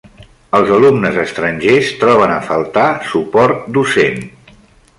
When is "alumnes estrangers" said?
0.77-1.91